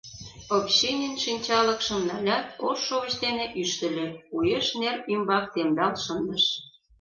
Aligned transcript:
Овчинин 0.55 1.13
шинчалыкшым 1.23 1.99
налят, 2.09 2.45
ош 2.67 2.77
шовыч 2.87 3.13
дене 3.23 3.45
ӱштыльӧ, 3.61 4.07
уэш 4.35 4.67
нер 4.79 4.97
ӱмбак 5.13 5.45
темдал 5.53 5.93
шындыш. 6.03 6.45